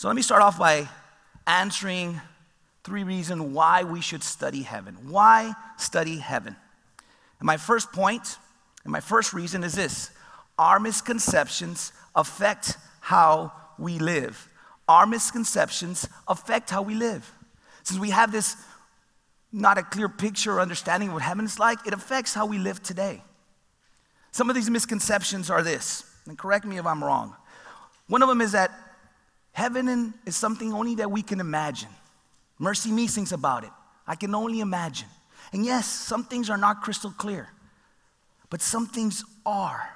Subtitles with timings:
[0.00, 0.88] So let me start off by
[1.46, 2.22] answering
[2.84, 4.96] three reasons why we should study heaven.
[5.10, 6.56] Why study heaven?
[7.38, 8.38] And my first point,
[8.84, 10.10] and my first reason is this
[10.58, 14.48] our misconceptions affect how we live.
[14.88, 17.30] Our misconceptions affect how we live.
[17.82, 18.56] Since we have this
[19.52, 22.56] not a clear picture or understanding of what heaven is like, it affects how we
[22.56, 23.22] live today.
[24.32, 27.36] Some of these misconceptions are this, and correct me if I'm wrong.
[28.06, 28.70] One of them is that
[29.52, 31.88] heaven is something only that we can imagine.
[32.60, 33.70] MercyMe sings about it.
[34.06, 35.08] I can only imagine.
[35.52, 37.48] And yes, some things are not crystal clear,
[38.50, 39.88] but some things are.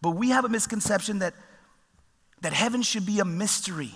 [0.00, 1.34] But we have a misconception that,
[2.40, 3.92] that heaven should be a mystery.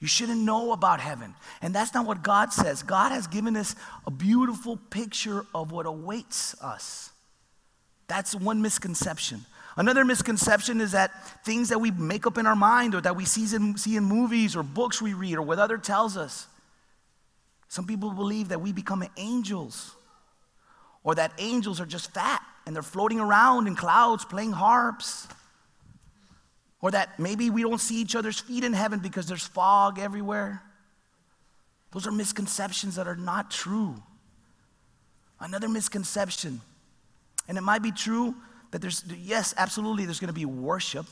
[0.00, 1.34] You shouldn't know about heaven.
[1.62, 2.82] And that's not what God says.
[2.82, 7.10] God has given us a beautiful picture of what awaits us.
[8.06, 9.44] That's one misconception.
[9.76, 13.24] Another misconception is that things that we make up in our mind or that we
[13.24, 16.46] see in, see in movies or books we read or what other tells us.
[17.68, 19.96] Some people believe that we become angels
[21.02, 25.26] or that angels are just fat and they're floating around in clouds playing harps.
[26.80, 30.62] Or that maybe we don't see each other's feet in heaven because there's fog everywhere.
[31.92, 33.94] Those are misconceptions that are not true.
[35.40, 36.60] Another misconception,
[37.48, 38.34] and it might be true
[38.74, 41.06] that there's, yes, absolutely, there's gonna be worship,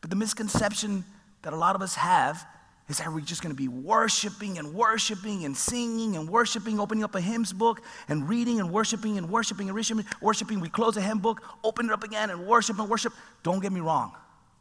[0.00, 1.04] but the misconception
[1.42, 2.46] that a lot of us have
[2.88, 7.02] is that we're just going to be worshiping and worshiping and singing and worshiping, opening
[7.02, 10.04] up a hymns book and reading and worshiping and worshiping and worshiping.
[10.20, 10.60] worshiping.
[10.60, 13.12] We close a hymn book, open it up again and worship and worship.
[13.42, 14.12] Don't get me wrong.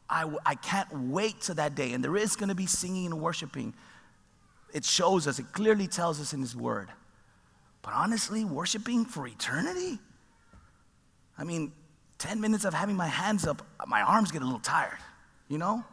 [0.10, 1.94] I, I can't wait to that day.
[1.94, 3.74] And there is going to be singing and worshiping.
[4.74, 6.90] It shows us, it clearly tells us in His Word.
[7.82, 9.98] But honestly, worshiping for eternity?
[11.38, 11.72] I mean,
[12.20, 14.98] 10 minutes of having my hands up, my arms get a little tired,
[15.48, 15.84] you know?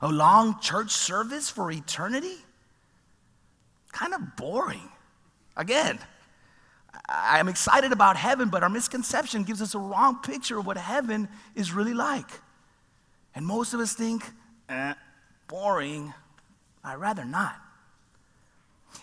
[0.00, 2.36] A long church service for eternity?
[3.92, 4.88] Kind of boring.
[5.56, 5.98] Again,
[7.08, 11.28] I'm excited about heaven, but our misconception gives us a wrong picture of what heaven
[11.54, 12.30] is really like.
[13.34, 14.24] And most of us think,
[14.68, 14.94] eh,
[15.48, 16.12] boring.
[16.82, 17.56] I'd rather not.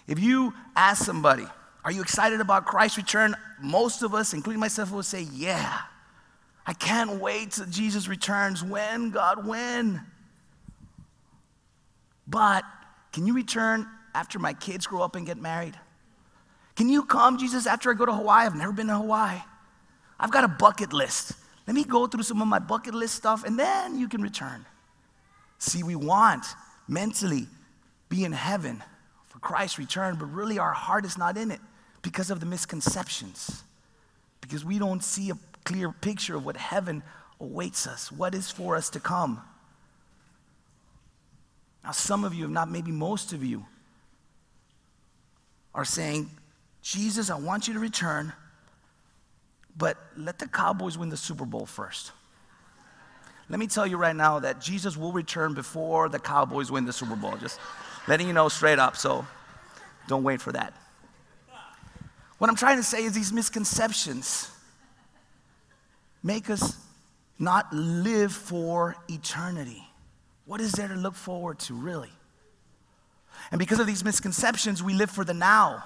[0.08, 1.46] If you ask somebody,
[1.86, 3.36] are you excited about Christ's return?
[3.62, 5.82] Most of us, including myself, will say, yeah.
[6.68, 8.62] I can't wait till Jesus returns.
[8.62, 10.02] When, God, when?
[12.28, 12.66] But
[13.14, 15.80] can you return after my kids grow up and get married?
[16.76, 18.46] Can you come, Jesus, after I go to Hawaii?
[18.46, 19.40] I've never been to Hawaii.
[20.20, 21.34] I've got a bucket list.
[21.66, 24.66] Let me go through some of my bucket list stuff and then you can return.
[25.60, 26.46] See, we want
[26.88, 27.48] mentally
[28.10, 28.84] be in heaven
[29.28, 31.60] for Christ's return, but really our heart is not in it
[32.02, 33.64] because of the misconceptions.
[34.42, 35.36] Because we don't see a
[35.68, 37.04] clear picture of what heaven
[37.40, 39.42] awaits us, what is for us to come.
[41.84, 43.66] Now, some of you, if not maybe most of you,
[45.76, 46.30] are saying,
[46.82, 48.34] Jesus, I want you to return
[49.78, 52.12] but let the Cowboys win the Super Bowl first.
[53.50, 56.94] Let me tell you right now that Jesus will return before the Cowboys win the
[56.94, 57.38] Super Bowl.
[57.38, 57.60] Just
[58.08, 59.26] letting you know straight up, so
[60.08, 60.74] don't wait for that.
[62.40, 64.50] What I'm trying to say is these misconceptions
[66.28, 66.78] make us
[67.40, 69.82] not live for eternity.
[70.46, 72.12] What is there to look forward to, really?
[73.52, 75.84] And because of these misconceptions, we live for the now.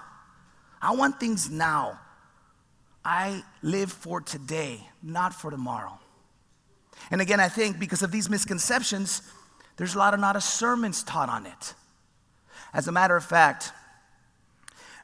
[0.82, 2.00] I want things now.
[3.06, 6.00] I live for today, not for tomorrow.
[7.12, 9.22] And again, I think because of these misconceptions,
[9.78, 11.74] there's a lot of not a sermons taught on it.
[12.74, 13.74] As a matter of fact,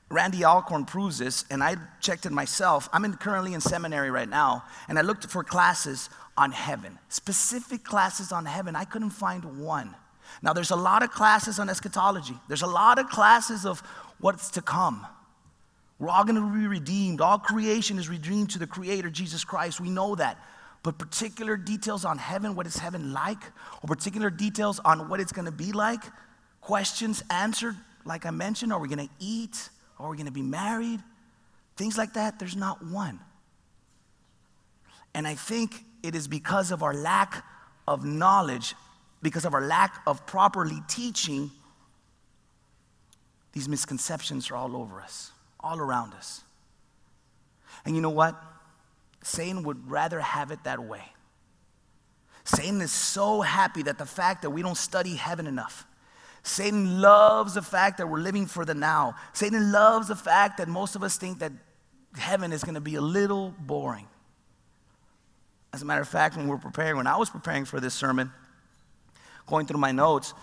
[0.10, 2.88] Randy Alcorn proves this, and I checked it myself.
[2.94, 7.84] I'm in, currently in seminary right now, and I looked for classes on heaven, specific
[7.84, 8.76] classes on heaven.
[8.76, 9.96] I couldn't find one.
[10.42, 13.82] Now, there's a lot of classes on eschatology, there's a lot of classes of
[14.20, 15.06] what's to come.
[16.00, 17.22] We're all going to be redeemed.
[17.22, 19.82] All creation is redeemed to the Creator, Jesus Christ.
[19.82, 20.38] We know that.
[20.84, 23.44] But particular details on heaven, what is heaven like,
[23.82, 26.04] or particular details on what it's going to be like,
[26.62, 27.76] questions answered,
[28.06, 29.70] like I mentioned, are we going to eat?
[30.00, 31.02] Are we going to be married?
[31.76, 33.20] Things like that, there's not one.
[35.14, 37.44] And I think it is because of our lack
[37.88, 38.76] of knowledge,
[39.22, 41.50] because of our lack of properly teaching,
[43.54, 46.42] these misconceptions are all over us all around us.
[47.86, 48.36] And you know what?
[49.24, 51.04] Satan would rather have it that way.
[52.44, 55.86] Satan is so happy that the fact that we don't study heaven enough.
[56.48, 59.16] Satan loves the fact that we're living for the now.
[59.34, 61.52] Satan loves the fact that most of us think that
[62.16, 64.08] heaven is going to be a little boring.
[65.74, 67.94] As a matter of fact, when we we're preparing, when I was preparing for this
[67.94, 68.32] sermon,
[69.46, 70.34] going through my notes,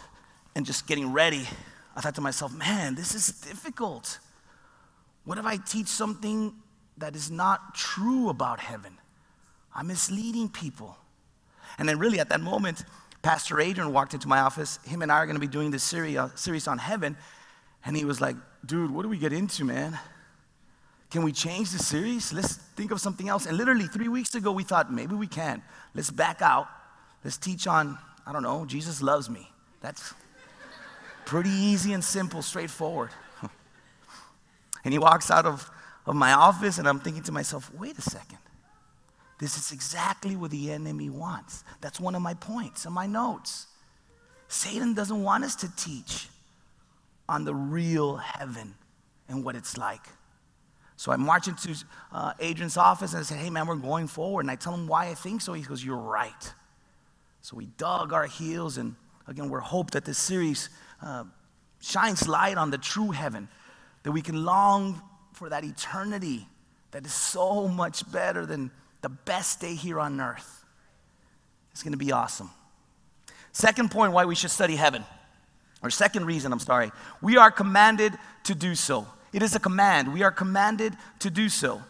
[0.54, 1.48] and just getting ready,
[1.96, 4.18] I thought to myself, man, this is difficult.
[5.24, 6.54] What if I teach something
[6.98, 8.98] that is not true about heaven?
[9.74, 10.96] I'm misleading people.
[11.78, 12.84] And then, really, at that moment,
[13.24, 14.78] Pastor Adrian walked into my office.
[14.84, 17.16] Him and I are going to be doing this series, uh, on heaven.
[17.86, 18.36] And he was like,
[18.66, 19.98] dude, what do we get into, man?
[21.10, 22.34] Can we change the series?
[22.34, 23.46] Let's think of something else.
[23.46, 25.62] And literally, three weeks ago, we thought maybe we can.
[25.94, 26.68] Let's back out.
[27.24, 29.50] Let's teach on, I don't know, Jesus loves me.
[29.80, 30.12] That's
[31.24, 33.08] pretty easy and simple, straightforward.
[34.84, 35.70] and he walks out of,
[36.04, 38.36] of my office, and I'm thinking to myself, wait a second.
[39.44, 41.64] This is exactly what the enemy wants.
[41.82, 43.66] That's one of my points in my notes.
[44.48, 46.28] Satan doesn't want us to teach
[47.28, 48.74] on the real heaven
[49.28, 50.00] and what it's like.
[50.96, 51.76] So I march into
[52.10, 54.46] uh, Adrian's office and I said, hey man, we're going forward.
[54.46, 55.52] And I tell him why I think so.
[55.52, 56.54] He goes, you're right.
[57.42, 58.96] So we dug our heels and
[59.28, 60.70] again, we're hope that this series
[61.02, 61.24] uh,
[61.82, 63.50] shines light on the true heaven,
[64.04, 65.02] that we can long
[65.34, 66.48] for that eternity
[66.92, 68.70] that is so much better than
[69.04, 70.64] the best day here on earth.
[71.72, 72.48] It's going to be awesome.
[73.52, 75.04] Second point why we should study heaven,
[75.82, 76.90] or second reason, I'm sorry,
[77.20, 78.14] we are commanded
[78.44, 79.06] to do so.
[79.34, 80.14] It is a command.
[80.14, 81.82] We are commanded to do so.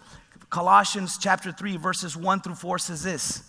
[0.51, 3.45] Colossians chapter 3, verses 1 through 4 says this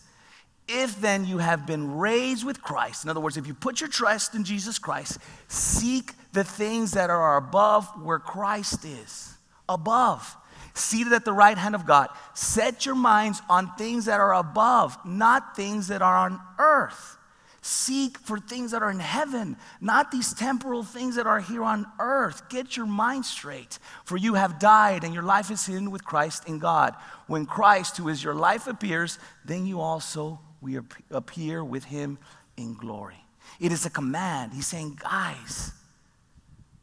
[0.68, 3.90] If then you have been raised with Christ, in other words, if you put your
[3.90, 5.18] trust in Jesus Christ,
[5.48, 9.34] seek the things that are above where Christ is.
[9.68, 10.38] Above
[10.76, 12.10] seated at the right hand of God.
[12.34, 17.18] Set your minds on things that are above, not things that are on earth.
[17.62, 21.88] Seek for things that are in heaven, not these temporal things that are here on
[22.00, 22.48] earth.
[22.48, 26.48] Get your mind straight, for you have died and your life is hidden with Christ
[26.48, 26.94] in God.
[27.26, 30.78] When Christ, who is your life, appears, then you also we
[31.10, 32.20] appear with him
[32.58, 33.24] in glory.
[33.60, 34.54] It is a command.
[34.54, 35.72] He's saying, guys,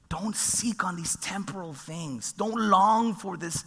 [0.08, 2.32] don't seek on these temporal things.
[2.32, 3.64] Don't long for this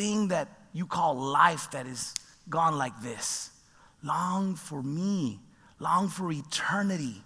[0.00, 2.14] thing that you call life that is
[2.48, 3.50] gone like this.
[4.02, 5.38] Long for me,
[5.78, 7.22] long for eternity.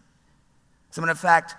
[0.91, 1.55] As a matter of fact,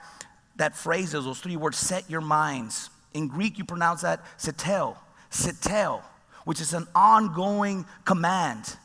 [0.58, 2.90] that phrase, those three words, set your minds.
[3.14, 4.98] In Greek, you pronounce that setel,
[5.32, 6.02] setel,
[6.44, 8.76] which is an ongoing command.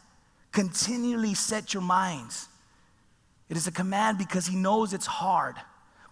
[0.52, 2.48] Continually set your minds.
[3.48, 5.56] It is a command because he knows it's hard.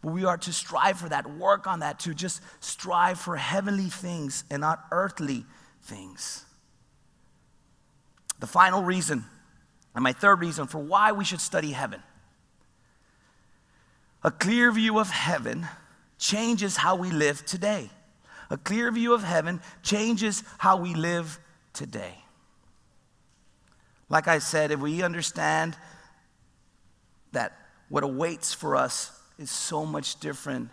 [0.02, 3.88] But we are to strive for that, work on that, to just strive for heavenly
[3.88, 5.44] things and not earthly
[5.82, 6.44] things.
[8.40, 9.25] The final reason,
[9.94, 12.02] and my third reason for why we should study heaven
[14.25, 15.66] a clear view of heaven
[16.19, 17.88] changes how we live today.
[18.50, 21.38] A clear view of heaven changes how we live
[21.72, 22.14] today.
[24.08, 25.76] Like I said, if we understand
[27.32, 27.52] that
[27.88, 30.70] what awaits for us is so much different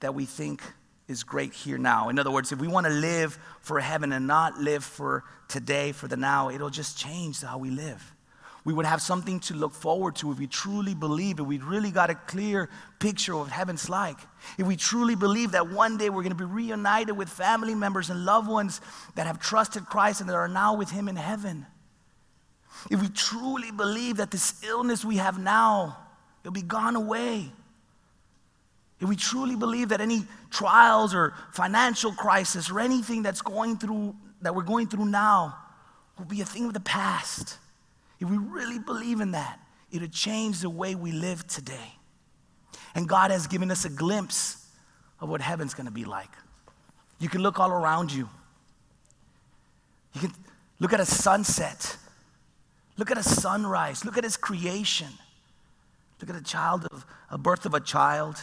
[0.00, 0.62] that we think
[1.08, 2.10] is great here now.
[2.10, 5.92] In other words, if we want to live for heaven and not live for today,
[5.92, 8.14] for the now, it'll just change how we live.
[8.64, 11.90] We would have something to look forward to if we truly believe, if we really
[11.90, 12.68] got a clear
[12.98, 14.18] picture of what heaven's like.
[14.58, 18.10] If we truly believe that one day we're going to be reunited with family members
[18.10, 18.82] and loved ones
[19.14, 21.64] that have trusted Christ and that are now with Him in heaven.
[22.90, 25.96] If we truly believe that this illness we have now,
[26.42, 27.50] it'll be gone away
[29.00, 34.16] if we truly believe that any trials or financial crisis or anything that's going through,
[34.42, 35.56] that we're going through now,
[36.18, 37.58] will be a thing of the past,
[38.18, 39.60] if we really believe in that,
[39.92, 41.94] it'll change the way we live today.
[42.94, 44.66] And God has given us a glimpse
[45.20, 46.30] of what heaven's gonna be like.
[47.20, 48.28] You can look all around you.
[50.14, 50.32] You can
[50.80, 51.96] look at a sunset,
[52.96, 55.08] look at a sunrise, look at his creation,
[56.20, 58.38] look at a child of a birth of a child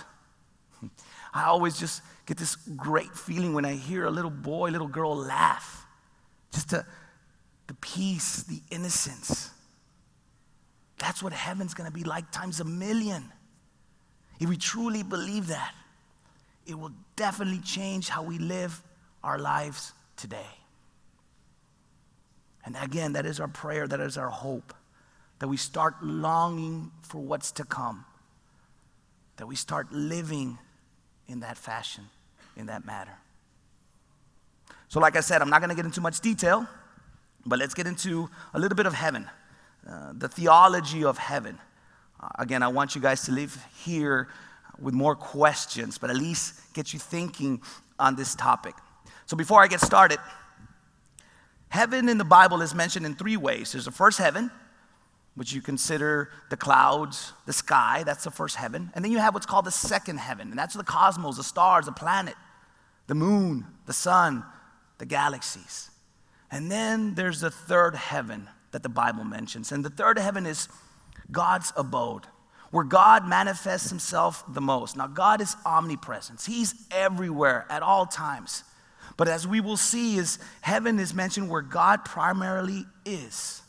[1.35, 5.13] I always just get this great feeling when I hear a little boy, little girl
[5.13, 5.85] laugh.
[6.53, 6.85] Just the,
[7.67, 9.51] the peace, the innocence.
[10.97, 13.33] That's what heaven's gonna be like times a million.
[14.39, 15.73] If we truly believe that,
[16.65, 18.81] it will definitely change how we live
[19.21, 20.47] our lives today.
[22.63, 24.73] And again, that is our prayer, that is our hope,
[25.39, 28.05] that we start longing for what's to come,
[29.35, 30.57] that we start living
[31.27, 32.05] in that fashion,
[32.55, 33.13] in that matter.
[34.87, 36.67] So, like I said, I'm not going to get into much detail,
[37.45, 39.27] but let's get into a little bit of heaven,
[39.89, 41.59] uh, the theology of heaven.
[42.19, 44.29] Uh, again, I want you guys to leave here
[44.79, 47.61] with more questions, but at least get you thinking
[47.99, 48.75] on this topic.
[49.25, 50.19] So, before I get started,
[51.69, 54.51] heaven in the Bible is mentioned in three ways there's the first heaven,
[55.35, 58.89] which you consider the clouds, the sky, that's the first heaven.
[58.95, 61.85] And then you have what's called the second heaven, and that's the cosmos, the stars,
[61.85, 62.35] the planet,
[63.07, 64.43] the moon, the sun,
[64.97, 65.91] the galaxies.
[66.51, 69.71] And then there's the third heaven that the Bible mentions.
[69.71, 70.69] And the third heaven is
[71.31, 72.25] God's abode,
[72.71, 74.95] where God manifests himself the most.
[74.95, 78.63] Now, God is omnipresent, He's everywhere at all times.
[79.17, 83.61] But as we will see, is heaven is mentioned where God primarily is,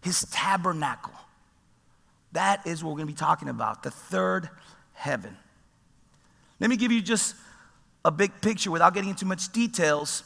[0.00, 1.14] his tabernacle.
[2.32, 4.48] That is what we're going to be talking about, the third
[4.92, 5.36] heaven.
[6.58, 7.34] Let me give you just
[8.04, 10.22] a big picture without getting into much details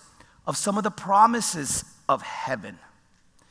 [0.46, 2.78] of some of the promises of heaven.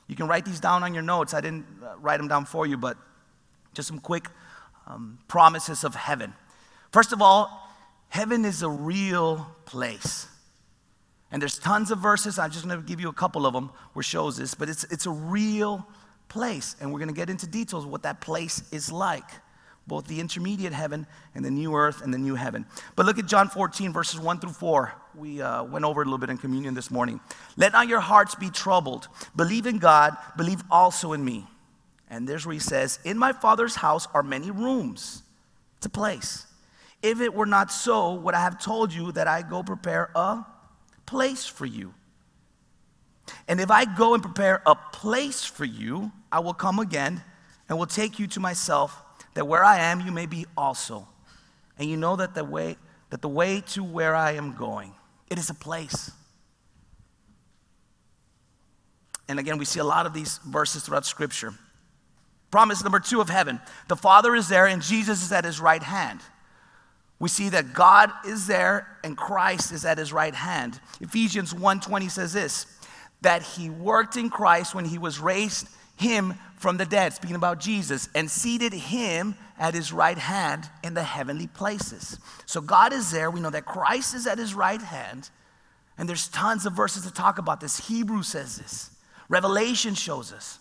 [0.08, 1.34] You can write these down on your notes.
[1.34, 2.98] I didn't uh, write them down for you, but
[3.74, 4.28] just some quick
[4.86, 6.34] um, promises of heaven.
[6.92, 7.68] First of all,
[8.10, 10.28] heaven is a real place.
[11.32, 12.38] And there's tons of verses.
[12.38, 14.84] I'm just going to give you a couple of them where shows this, but it's,
[14.86, 15.88] it's a real
[16.34, 16.76] place.
[16.82, 19.30] And we're going to get into details of what that place is like
[19.86, 22.66] both the intermediate heaven and the new earth and the new heaven.
[22.96, 24.94] But look at John 14, verses 1 through 4.
[25.16, 27.20] We uh, went over a little bit in communion this morning.
[27.58, 29.08] Let not your hearts be troubled.
[29.36, 31.46] Believe in God, believe also in me.
[32.10, 35.24] And there's where he says, In my Father's house are many rooms.
[35.78, 36.48] It's a place.
[37.02, 40.46] If it were not so, would I have told you that I go prepare a
[41.06, 41.94] place for you?
[43.48, 47.24] And if I go and prepare a place for you, I will come again
[47.70, 49.00] and will take you to myself,
[49.36, 51.08] that where I am, you may be also.
[51.78, 52.76] And you know that the way
[53.12, 54.92] that the way to where I am going,
[55.30, 56.10] it is a place.
[59.28, 61.54] And again, we see a lot of these verses throughout Scripture.
[62.50, 65.84] Promise number two of heaven the Father is there and Jesus is at his right
[65.84, 66.22] hand.
[67.20, 70.80] We see that God is there and Christ is at his right hand.
[71.00, 72.66] Ephesians 1:20 says this
[73.22, 75.68] that he worked in Christ when he was raised
[76.04, 80.94] him from the dead, speaking about Jesus, and seated him at his right hand in
[80.94, 82.20] the heavenly places.
[82.46, 83.32] So God is there.
[83.32, 85.30] We know that Christ is at his right hand.
[85.98, 87.88] And there's tons of verses to talk about this.
[87.88, 88.92] Hebrew says this,
[89.30, 90.60] Revelation shows us.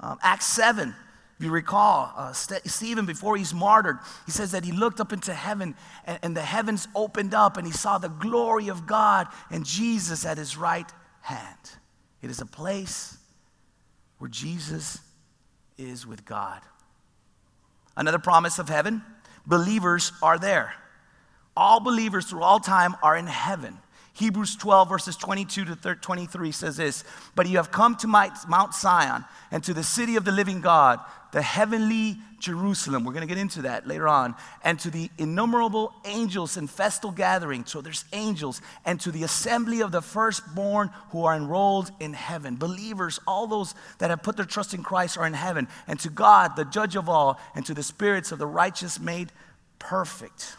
[0.00, 0.94] Um, Acts 7,
[1.38, 5.12] if you recall, uh, St- Stephen, before he's martyred, he says that he looked up
[5.12, 5.74] into heaven
[6.04, 10.26] and, and the heavens opened up and he saw the glory of God and Jesus
[10.26, 10.90] at his right
[11.22, 11.58] hand.
[12.22, 13.18] It is a place
[14.24, 15.00] where Jesus
[15.76, 16.62] is with God.
[17.94, 19.02] Another promise of heaven
[19.46, 20.72] believers are there.
[21.54, 23.76] All believers through all time are in heaven.
[24.14, 27.04] Hebrews 12, verses 22 to 23 says this
[27.34, 31.00] But you have come to Mount Zion and to the city of the living God,
[31.32, 33.04] the heavenly Jerusalem.
[33.04, 34.34] We're going to get into that later on.
[34.62, 37.64] And to the innumerable angels in festal gathering.
[37.64, 38.60] So there's angels.
[38.84, 42.56] And to the assembly of the firstborn who are enrolled in heaven.
[42.56, 45.66] Believers, all those that have put their trust in Christ are in heaven.
[45.88, 49.32] And to God, the judge of all, and to the spirits of the righteous made
[49.78, 50.56] perfect.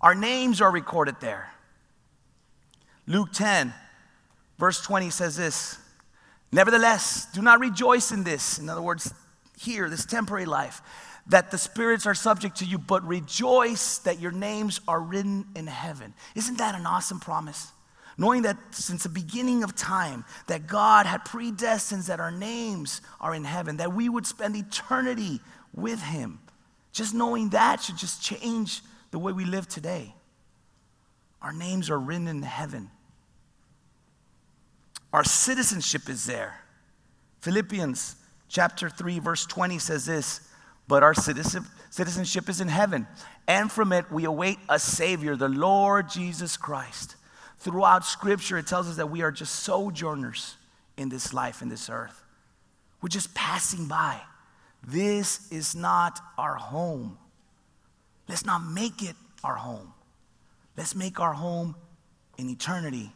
[0.00, 1.50] Our names are recorded there.
[3.06, 3.74] Luke 10,
[4.58, 5.78] verse 20 says this
[6.52, 8.58] Nevertheless, do not rejoice in this.
[8.58, 9.12] In other words,
[9.62, 10.82] here, this temporary life,
[11.28, 15.66] that the spirits are subject to you, but rejoice that your names are written in
[15.66, 16.14] heaven.
[16.34, 17.72] Isn't that an awesome promise?
[18.18, 23.34] Knowing that since the beginning of time, that God had predestined that our names are
[23.34, 25.40] in heaven, that we would spend eternity
[25.74, 26.38] with Him.
[26.92, 30.14] Just knowing that should just change the way we live today.
[31.40, 32.90] Our names are written in heaven.
[35.12, 36.60] Our citizenship is there.
[37.40, 38.16] Philippians
[38.52, 40.40] chapter 3, verse 20 says this
[40.86, 43.08] But our citizenship is in heaven,
[43.48, 47.16] and from it we await a Savior, the Lord Jesus Christ.
[47.58, 50.56] Throughout Scripture, it tells us that we are just sojourners
[50.96, 52.22] in this life, in this earth.
[53.00, 54.20] We're just passing by.
[54.86, 57.18] This is not our home.
[58.28, 59.92] Let's not make it our home.
[60.76, 61.76] Let's make our home
[62.36, 63.12] in eternity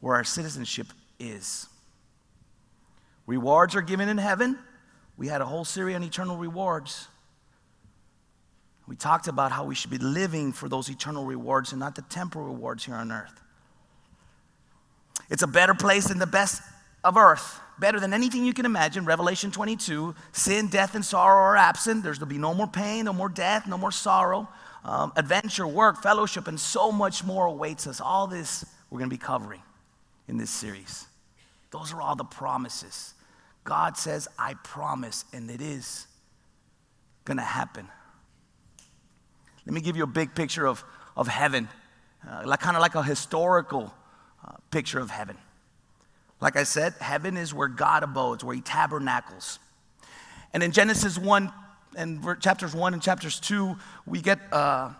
[0.00, 1.68] where our citizenship is.
[3.26, 4.58] Rewards are given in heaven.
[5.16, 7.08] We had a whole series on eternal rewards.
[8.86, 12.02] We talked about how we should be living for those eternal rewards and not the
[12.02, 13.40] temporal rewards here on earth.
[15.30, 16.60] It's a better place than the best
[17.02, 19.06] of earth, better than anything you can imagine.
[19.06, 22.02] Revelation 22 sin, death, and sorrow are absent.
[22.02, 24.48] There's to be no more pain, no more death, no more sorrow.
[24.84, 28.02] Um, adventure, work, fellowship, and so much more awaits us.
[28.02, 29.62] All this we're going to be covering
[30.28, 31.06] in this series.
[31.74, 33.14] Those are all the promises.
[33.64, 36.06] God says, I promise, and it is
[37.24, 37.88] going to happen.
[39.66, 40.84] Let me give you a big picture of,
[41.16, 41.68] of heaven,
[42.30, 43.92] uh, like, kind of like a historical
[44.46, 45.36] uh, picture of heaven.
[46.40, 49.58] Like I said, heaven is where God abodes, where He tabernacles.
[50.52, 51.52] And in Genesis 1
[51.96, 53.74] and chapters 1 and chapters 2,
[54.06, 54.90] we get, uh,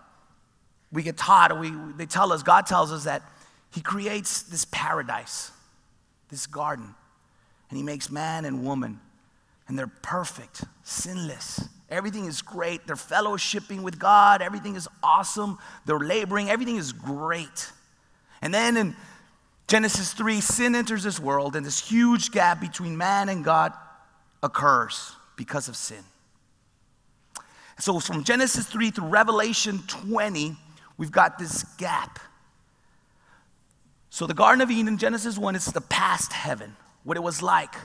[0.91, 3.21] we get taught, we, they tell us, God tells us that
[3.73, 5.51] He creates this paradise,
[6.35, 6.93] this garden,
[7.69, 8.99] and He makes man and woman,
[9.67, 11.69] and they're perfect, sinless.
[11.89, 12.85] Everything is great.
[12.85, 14.41] They're fellowshipping with God.
[14.41, 15.57] Everything is awesome.
[15.85, 16.49] They're laboring.
[16.49, 17.71] Everything is great.
[18.41, 18.95] And then in
[19.67, 23.71] Genesis 3, sin enters this world, and this huge gap between man and God
[24.43, 26.03] occurs because of sin.
[27.79, 30.55] So from Genesis 3 through Revelation 20,
[30.97, 32.19] we've got this gap.
[34.15, 37.75] So the Garden of Eden, Genesis 1, is the past heaven, what it was like.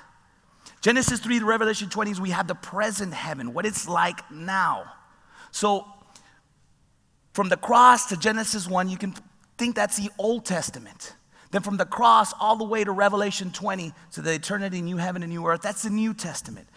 [0.81, 4.85] Genesis 3 to Revelation 20 is we have the present heaven, what it's like now.
[5.51, 5.85] So
[7.33, 9.13] from the cross to Genesis 1, you can
[9.59, 11.17] think that's the Old Testament.
[11.51, 15.25] Then from the cross all the way to Revelation 20, to the eternity, new heaven
[15.25, 16.69] and new earth, that's the New Testament.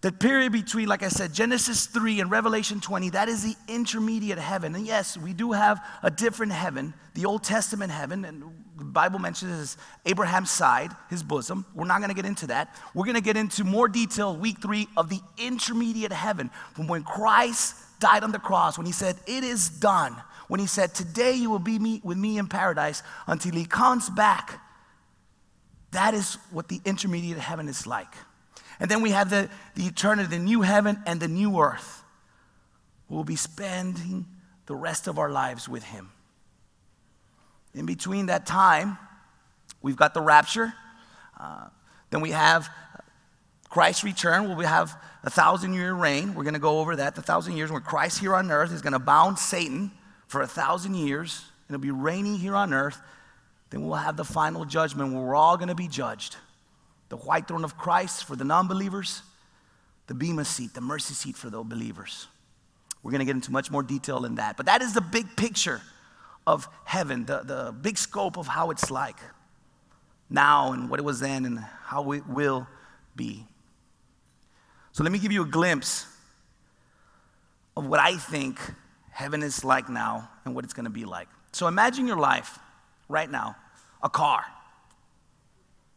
[0.00, 4.38] The period between, like I said, Genesis 3 and Revelation 20, that is the intermediate
[4.38, 4.76] heaven.
[4.76, 8.44] And yes, we do have a different heaven, the Old Testament heaven, and
[8.76, 11.64] the Bible mentions Abraham's side, his bosom.
[11.74, 12.74] We're not going to get into that.
[12.94, 17.02] We're going to get into more detail week three of the intermediate heaven from when
[17.02, 20.16] Christ died on the cross, when he said, It is done.
[20.48, 24.10] When he said, Today you will be me, with me in paradise until he comes
[24.10, 24.60] back.
[25.92, 28.12] That is what the intermediate heaven is like.
[28.78, 32.02] And then we have the, the eternity, the new heaven and the new earth.
[33.08, 34.26] We'll be spending
[34.66, 36.10] the rest of our lives with Him.
[37.76, 38.96] In between that time,
[39.82, 40.72] we've got the rapture.
[41.38, 41.68] Uh,
[42.10, 42.68] then we have
[43.68, 46.34] Christ's return, where we have a thousand year reign.
[46.34, 47.14] We're going to go over that.
[47.14, 49.90] The thousand years where Christ here on earth is going to bound Satan
[50.26, 51.44] for a thousand years.
[51.68, 52.98] And it'll be reigning here on earth.
[53.68, 56.36] Then we'll have the final judgment where we're all going to be judged
[57.08, 59.22] the white throne of Christ for the non believers,
[60.08, 62.26] the Bema seat, the mercy seat for the believers.
[63.02, 64.56] We're going to get into much more detail in that.
[64.56, 65.82] But that is the big picture
[66.46, 69.18] of heaven, the, the big scope of how it's like
[70.30, 72.66] now and what it was then and how it will
[73.14, 73.46] be.
[74.92, 76.06] So let me give you a glimpse
[77.76, 78.58] of what I think
[79.10, 81.28] heaven is like now and what it's going to be like.
[81.52, 82.58] So imagine your life
[83.08, 83.56] right now,
[84.02, 84.44] a car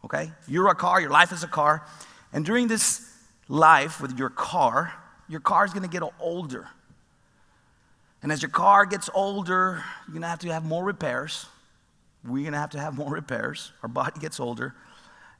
[0.05, 0.31] okay?
[0.47, 1.85] You're a car, your life is a car.
[2.33, 3.05] And during this
[3.47, 4.93] life with your car,
[5.27, 6.67] your car is gonna get older.
[8.21, 11.45] And as your car gets older, you're gonna have to have more repairs.
[12.25, 13.71] We're gonna have to have more repairs.
[13.81, 14.75] Our body gets older.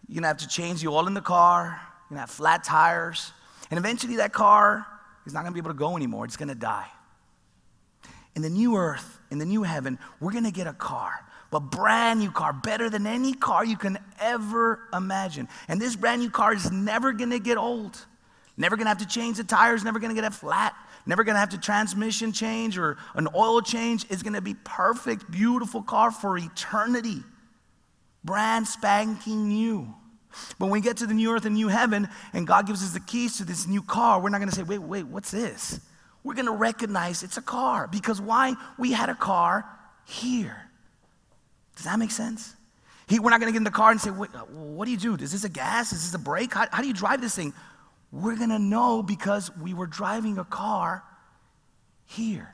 [0.08, 1.82] You're gonna have to change the oil in the car.
[2.04, 3.32] You're gonna have flat tires.
[3.70, 4.86] And eventually that car
[5.26, 6.26] is not gonna be able to go anymore.
[6.26, 6.88] It's gonna die.
[8.36, 12.20] In the new earth, in the new heaven, we're gonna get a car but brand
[12.20, 15.48] new car, better than any car you can ever imagine.
[15.68, 18.06] And this brand new car is never gonna get old.
[18.58, 21.50] Never gonna have to change the tires, never gonna get a flat, never gonna have
[21.50, 24.06] to transmission change or an oil change.
[24.10, 27.24] It's gonna be perfect, beautiful car for eternity.
[28.24, 29.94] Brand spanking new.
[30.60, 32.92] But when we get to the new earth and new heaven, and God gives us
[32.92, 35.80] the keys to this new car, we're not gonna say, wait, wait, what's this?
[36.24, 37.88] We're gonna recognize it's a car.
[37.88, 38.56] Because why?
[38.78, 39.66] We had a car
[40.06, 40.70] here.
[41.76, 42.56] Does that make sense?
[43.10, 44.92] He, we're not going to get in the car and say, what, uh, what do
[44.92, 45.16] you do?
[45.16, 45.92] Is this a gas?
[45.92, 46.54] Is this a brake?
[46.54, 47.54] How, how do you drive this thing?
[48.12, 51.04] We're going to know because we were driving a car
[52.06, 52.54] here.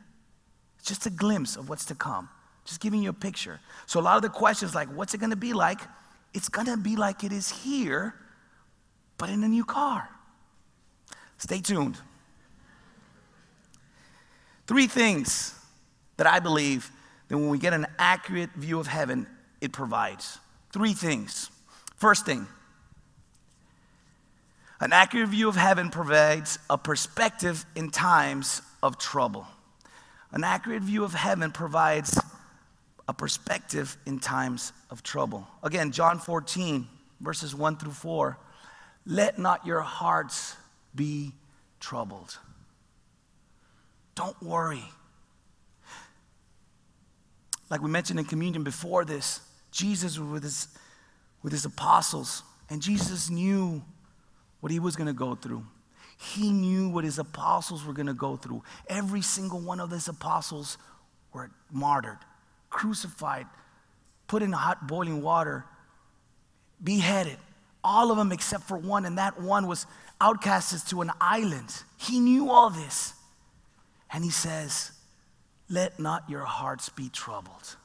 [0.79, 2.29] It's just a glimpse of what's to come.
[2.65, 3.59] Just giving you a picture.
[3.85, 5.79] So a lot of the questions like, what's it going to be like?
[6.33, 8.15] It's going to be like it is here,
[9.17, 10.09] but in a new car.
[11.37, 11.97] Stay tuned.
[14.67, 15.57] Three things
[16.17, 16.91] that I believe
[17.27, 19.27] that when we get an accurate view of heaven,
[19.61, 20.39] it provides
[20.73, 21.49] three things.
[21.95, 22.47] First thing,
[24.79, 29.47] an accurate view of heaven provides a perspective in times of trouble.
[30.31, 32.19] An accurate view of heaven provides
[33.07, 35.47] a perspective in times of trouble.
[35.63, 36.87] Again, John 14,
[37.21, 38.37] verses 1 through 4.
[39.05, 40.55] Let not your hearts
[40.93, 41.33] be
[41.79, 42.37] troubled.
[44.15, 44.83] Don't worry
[47.69, 50.67] like we mentioned in communion before this, Jesus was with his,
[51.41, 53.83] with his apostles, and Jesus knew
[54.65, 55.63] what he was going to go through.
[56.17, 58.63] He knew what his apostles were going to go through.
[58.87, 60.79] Every single one of his apostles
[61.31, 62.17] were martyred,
[62.71, 63.45] crucified,
[64.27, 65.65] put in hot boiling water,
[66.83, 67.37] beheaded.
[67.83, 69.85] All of them except for one, and that one was
[70.19, 71.71] outcasted to an island.
[71.99, 73.13] He knew all this.
[74.11, 74.93] And he says,
[75.69, 77.75] let not your hearts be troubled.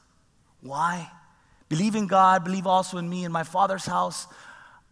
[0.61, 1.11] Why?
[1.69, 3.23] Believe in God, believe also in me.
[3.23, 4.25] In my Father's house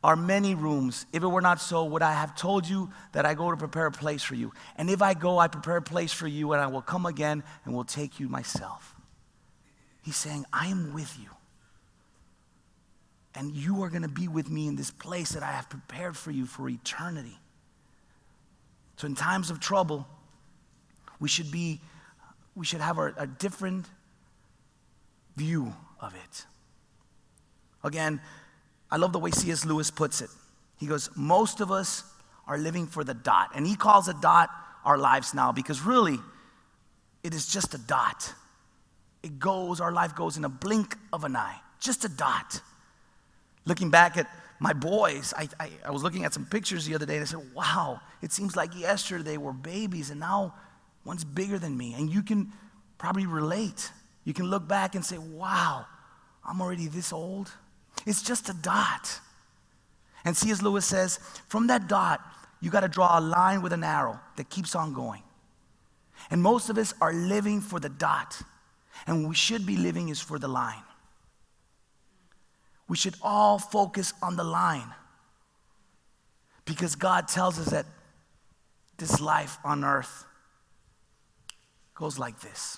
[0.04, 1.06] are many rooms.
[1.12, 3.88] If it were not so, would I have told you that I go to prepare
[3.88, 4.54] a place for you?
[4.78, 7.44] And if I go, I prepare a place for you, and I will come again
[7.66, 8.96] and will take you myself.
[10.02, 11.30] He's saying, I am with you.
[13.36, 16.18] And you are going to be with me in this place that I have prepared
[16.18, 17.38] for you for eternity.
[18.98, 20.08] So, in times of trouble,
[21.20, 21.80] we should be,
[22.56, 23.86] we should have a, different
[25.36, 26.46] view of it.
[27.84, 28.20] Again,
[28.92, 29.66] I love the way C.S.
[29.66, 30.30] Lewis puts it.
[30.78, 32.04] He goes, Most of us
[32.48, 33.52] are living for the dot.
[33.56, 34.50] And he calls a dot
[34.84, 36.18] our lives now because really,
[37.24, 38.34] it is just a dot.
[39.22, 42.62] It goes, our life goes in a blink of an eye, just a dot.
[43.66, 44.28] Looking back at
[44.60, 47.26] my boys, I, I, I was looking at some pictures the other day and I
[47.26, 50.56] said, wow, it seems like yesterday they were babies and now
[51.06, 51.94] one's bigger than me.
[51.94, 52.52] And you can
[52.98, 53.92] probably relate.
[54.24, 55.86] You can look back and say, wow,
[56.46, 57.52] I'm already this old.
[58.06, 59.20] It's just a dot.
[60.26, 60.62] And C.S.
[60.62, 62.22] Lewis says, from that dot,
[62.62, 65.24] you got to draw a line with an arrow that keeps on going.
[66.30, 68.42] And most of us are living for the dot.
[69.08, 70.84] And we should be living is for the line.
[72.88, 74.94] We should all focus on the line.
[76.66, 77.86] Because God tells us that
[78.98, 80.26] this life on earth
[81.96, 82.78] goes like this.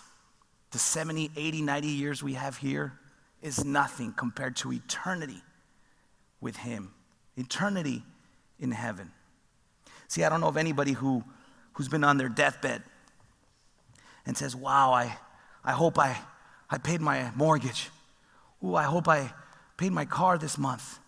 [0.71, 2.93] The 70, 80, 90 years we have here
[3.41, 5.41] is nothing compared to eternity
[6.39, 6.93] with Him,
[7.35, 8.03] eternity
[8.59, 9.11] in heaven.
[10.07, 11.23] See, I don't know of anybody who,
[11.73, 12.83] who's been on their deathbed
[14.25, 15.17] and says, Wow, I,
[15.63, 16.17] I hope I,
[16.69, 17.89] I paid my mortgage.
[18.63, 19.33] Ooh, I hope I
[19.77, 20.99] paid my car this month.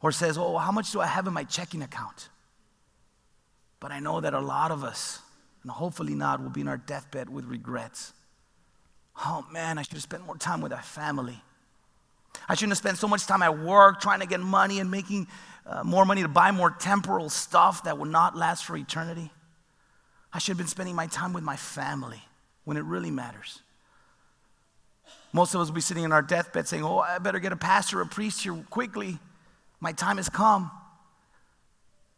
[0.00, 2.28] Or says, Oh, how much do I have in my checking account?
[3.80, 5.20] But I know that a lot of us,
[5.62, 8.12] and hopefully not, will be in our deathbed with regrets.
[9.24, 11.42] Oh man, I should have spent more time with our family.
[12.48, 15.26] I shouldn't have spent so much time at work trying to get money and making
[15.66, 19.30] uh, more money to buy more temporal stuff that will not last for eternity.
[20.32, 22.22] I should have been spending my time with my family
[22.64, 23.60] when it really matters.
[25.32, 27.56] Most of us will be sitting in our deathbed saying, Oh, I better get a
[27.56, 29.18] pastor or a priest here quickly.
[29.80, 30.70] My time has come.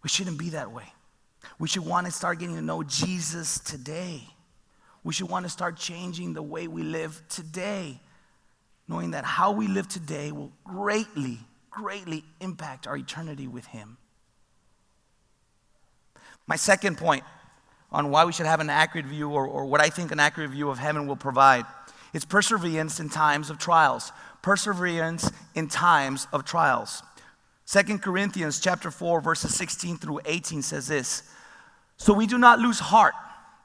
[0.02, 0.84] We shouldn't be that way.
[1.58, 4.22] We should want to start getting to know Jesus today.
[5.04, 8.00] We should want to start changing the way we live today
[8.88, 11.38] knowing that how we live today will greatly,
[11.70, 13.98] greatly impact our eternity with Him.
[16.46, 17.24] My second point
[17.92, 20.50] on why we should have an accurate view, or, or what I think an accurate
[20.50, 21.66] view of heaven will provide,
[22.14, 24.12] is perseverance in times of trials.
[24.40, 27.02] Perseverance in times of trials.
[27.66, 31.22] Second Corinthians chapter 4, verses 16 through 18 says this
[31.98, 33.14] So we do not lose heart,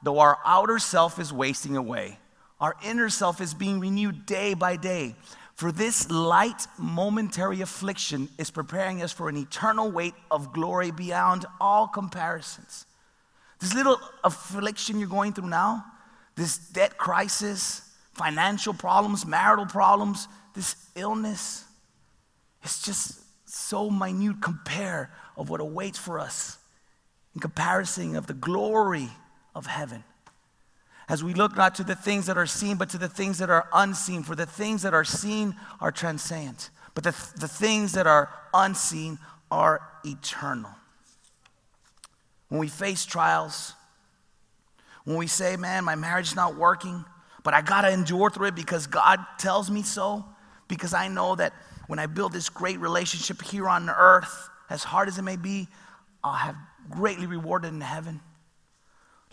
[0.02, 2.18] though our outer self is wasting away
[2.60, 5.14] our inner self is being renewed day by day.
[5.54, 11.46] For this light momentary affliction is preparing us for an eternal weight of glory beyond
[11.60, 12.86] all comparisons.
[13.60, 15.84] This little affliction you're going through now,
[16.34, 17.82] this debt crisis,
[18.14, 21.64] financial problems, marital problems, this illness,
[22.62, 26.58] it's just so minute compare of what awaits for us
[27.34, 29.08] in comparison of the glory
[29.54, 30.02] of heaven
[31.08, 33.50] as we look not to the things that are seen, but to the things that
[33.50, 34.22] are unseen.
[34.22, 39.18] For the things that are seen are transient, but the, the things that are unseen
[39.50, 40.70] are eternal.
[42.48, 43.74] When we face trials,
[45.04, 47.04] when we say, man, my marriage is not working,
[47.42, 50.24] but I gotta endure through it because God tells me so,
[50.68, 51.52] because I know that
[51.86, 55.68] when I build this great relationship here on earth, as hard as it may be,
[56.22, 56.56] I'll have
[56.90, 58.20] greatly rewarded in heaven.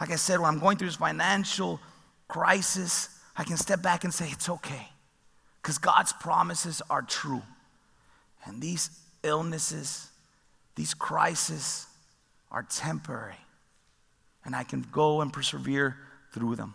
[0.01, 1.79] Like I said, when I'm going through this financial
[2.27, 4.87] crisis, I can step back and say, it's okay.
[5.61, 7.43] Because God's promises are true.
[8.43, 8.89] And these
[9.21, 10.09] illnesses,
[10.75, 11.85] these crises
[12.49, 13.35] are temporary.
[14.43, 15.95] And I can go and persevere
[16.33, 16.73] through them.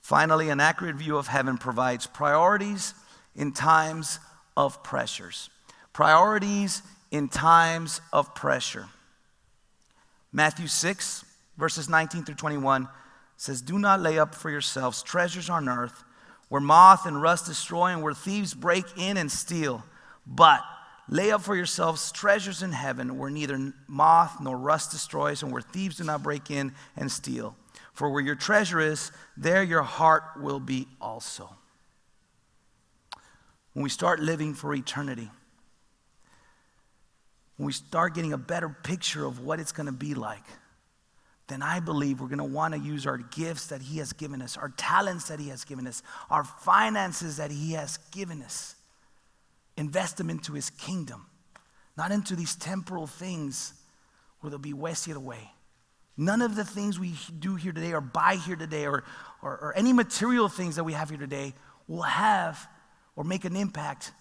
[0.00, 2.94] Finally, an accurate view of heaven provides priorities
[3.36, 4.20] in times
[4.56, 5.50] of pressures.
[5.92, 6.80] Priorities
[7.10, 8.86] in times of pressure.
[10.32, 11.24] Matthew 6,
[11.58, 12.88] verses 19 through 21
[13.36, 16.04] says, Do not lay up for yourselves treasures on earth
[16.48, 19.84] where moth and rust destroy and where thieves break in and steal,
[20.26, 20.62] but
[21.08, 25.62] lay up for yourselves treasures in heaven where neither moth nor rust destroys and where
[25.62, 27.56] thieves do not break in and steal.
[27.92, 31.50] For where your treasure is, there your heart will be also.
[33.72, 35.30] When we start living for eternity,
[37.60, 40.44] when we start getting a better picture of what it's going to be like,
[41.46, 44.40] then I believe we're going to want to use our gifts that He has given
[44.40, 48.76] us, our talents that He has given us, our finances that He has given us,
[49.76, 51.26] invest them into His kingdom,
[51.98, 53.74] not into these temporal things
[54.40, 55.50] where they'll be wasted away.
[56.16, 59.04] None of the things we do here today or buy here today or,
[59.42, 61.52] or, or any material things that we have here today
[61.88, 62.66] will have
[63.16, 64.12] or make an impact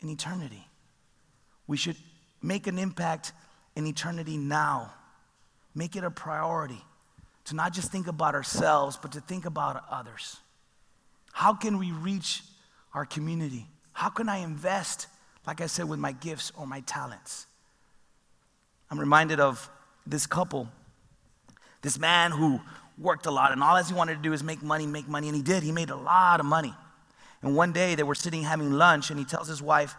[0.00, 0.68] in eternity.
[1.66, 1.96] We should
[2.44, 3.32] make an impact
[3.74, 4.92] in eternity now.
[5.74, 6.82] Make it a priority
[7.46, 10.36] to not just think about ourselves, but to think about others.
[11.32, 12.42] How can we reach
[12.92, 13.66] our community?
[13.92, 15.08] How can I invest,
[15.46, 17.46] like I said, with my gifts or my talents?
[18.90, 19.68] I'm reminded of
[20.06, 20.68] this couple,
[21.82, 22.60] this man who
[22.98, 25.36] worked a lot, and all he wanted to do is make money, make money, and
[25.36, 25.62] he did.
[25.62, 26.74] He made a lot of money.
[27.42, 29.96] And one day they were sitting having lunch, and he tells his wife,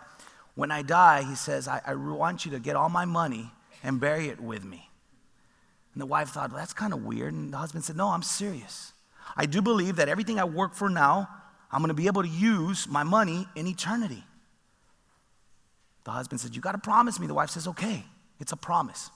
[0.55, 3.51] When I die, he says, I, I want you to get all my money
[3.83, 4.89] and bury it with me.
[5.93, 7.33] And the wife thought, well, that's kind of weird.
[7.33, 8.93] And the husband said, No, I'm serious.
[9.35, 11.29] I do believe that everything I work for now,
[11.71, 14.23] I'm going to be able to use my money in eternity.
[16.05, 17.27] The husband said, You got to promise me.
[17.27, 18.03] The wife says, Okay,
[18.39, 19.09] it's a promise.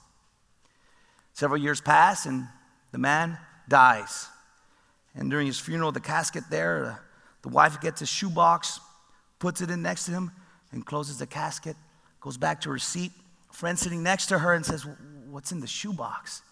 [1.32, 2.48] Several years pass, and
[2.92, 4.26] the man dies.
[5.14, 7.02] And during his funeral, the casket there,
[7.42, 8.80] the wife gets a shoebox,
[9.38, 10.30] puts it in next to him,
[10.72, 11.76] and closes the casket,
[12.20, 13.12] goes back to her seat.
[13.52, 14.86] Friend sitting next to her and says,
[15.28, 16.42] What's in the shoebox?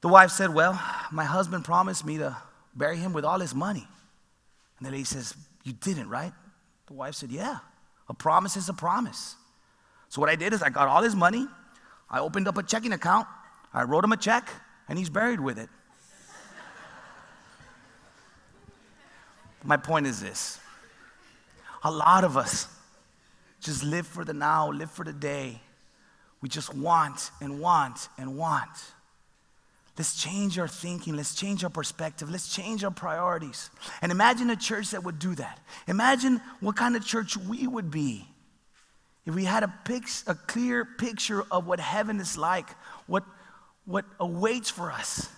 [0.00, 2.36] The wife said, Well, my husband promised me to
[2.74, 3.86] bury him with all his money.
[4.78, 6.32] And the lady says, You didn't, right?
[6.86, 7.58] The wife said, Yeah,
[8.08, 9.36] a promise is a promise.
[10.08, 11.46] So what I did is I got all his money,
[12.10, 13.26] I opened up a checking account,
[13.72, 14.48] I wrote him a check,
[14.88, 15.68] and he's buried with it.
[19.64, 20.60] My point is this
[21.82, 22.68] a lot of us
[23.60, 25.60] just live for the now, live for the day.
[26.40, 28.70] We just want and want and want.
[29.96, 31.16] Let's change our thinking.
[31.16, 32.30] Let's change our perspective.
[32.30, 33.68] Let's change our priorities.
[34.00, 35.58] And imagine a church that would do that.
[35.88, 38.28] Imagine what kind of church we would be
[39.26, 42.68] if we had a, pix, a clear picture of what heaven is like,
[43.06, 43.24] what,
[43.84, 45.28] what awaits for us.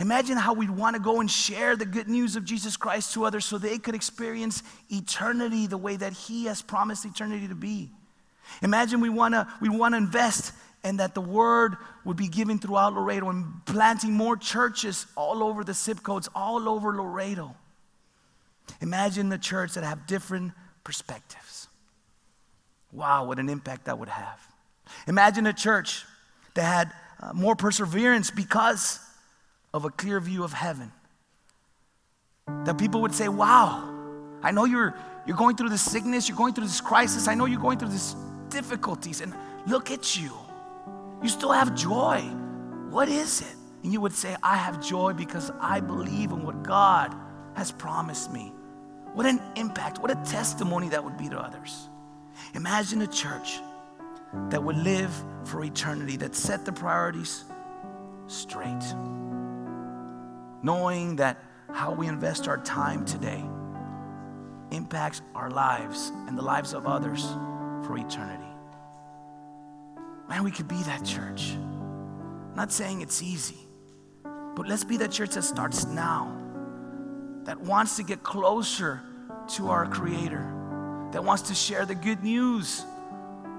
[0.00, 3.26] Imagine how we'd want to go and share the good news of Jesus Christ to
[3.26, 7.90] others so they could experience eternity the way that He has promised eternity to be.
[8.62, 12.58] Imagine we want to we want to invest and that the word would be given
[12.58, 17.54] throughout Laredo and planting more churches all over the zip codes, all over Laredo.
[18.80, 21.68] Imagine the church that have different perspectives.
[22.90, 24.40] Wow, what an impact that would have.
[25.06, 26.04] Imagine a church
[26.54, 28.98] that had uh, more perseverance because
[29.72, 30.92] of a clear view of heaven.
[32.64, 33.88] That people would say, Wow,
[34.42, 34.94] I know you're,
[35.26, 37.90] you're going through this sickness, you're going through this crisis, I know you're going through
[37.90, 38.16] these
[38.48, 39.34] difficulties, and
[39.66, 40.32] look at you.
[41.22, 42.20] You still have joy.
[42.90, 43.54] What is it?
[43.82, 47.14] And you would say, I have joy because I believe in what God
[47.54, 48.52] has promised me.
[49.14, 51.88] What an impact, what a testimony that would be to others.
[52.54, 53.60] Imagine a church
[54.50, 55.12] that would live
[55.44, 57.44] for eternity, that set the priorities
[58.28, 58.82] straight,
[60.62, 61.42] knowing that
[61.72, 63.44] how we invest our time today
[64.70, 67.24] impacts our lives and the lives of others
[67.86, 68.44] for eternity.
[70.28, 71.52] Man, we could be that church.
[71.52, 73.58] I'm not saying it's easy,
[74.22, 76.36] but let's be that church that starts now,
[77.44, 79.00] that wants to get closer
[79.56, 82.84] to our Creator, that wants to share the good news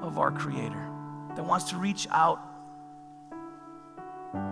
[0.02, 0.90] of our Creator,
[1.36, 2.40] that wants to reach out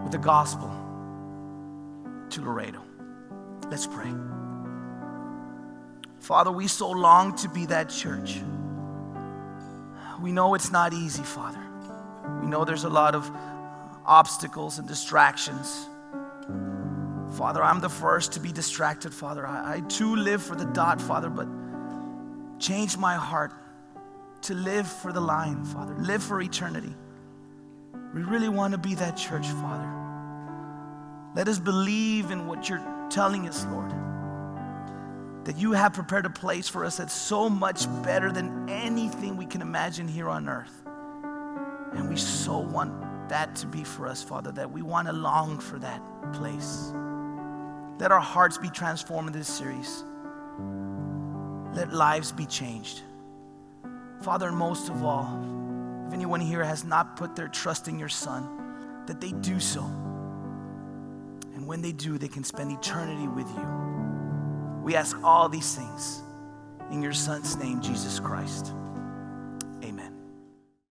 [0.03, 0.88] with the gospel
[2.31, 2.81] to Laredo.
[3.69, 4.11] Let's pray.
[6.19, 8.39] Father, we so long to be that church.
[10.21, 11.59] We know it's not easy, Father.
[12.41, 13.29] We know there's a lot of
[14.05, 15.87] obstacles and distractions.
[17.31, 19.45] Father, I'm the first to be distracted, Father.
[19.45, 21.47] I, I too live for the dot, Father, but
[22.59, 23.53] change my heart
[24.43, 26.93] to live for the line, Father, live for eternity.
[28.13, 29.98] We really want to be that church, Father.
[31.35, 33.91] Let us believe in what you're telling us, Lord.
[35.45, 39.45] That you have prepared a place for us that's so much better than anything we
[39.45, 40.85] can imagine here on earth.
[41.93, 45.59] And we so want that to be for us, Father, that we want to long
[45.59, 46.01] for that
[46.33, 46.91] place.
[47.99, 50.03] Let our hearts be transformed in this series.
[51.73, 53.01] Let lives be changed.
[54.21, 55.39] Father, most of all,
[56.07, 59.89] if anyone here has not put their trust in your Son, that they do so.
[61.69, 64.81] When they do, they can spend eternity with you.
[64.83, 66.23] We ask all these things
[66.89, 68.73] in your Son's name, Jesus Christ.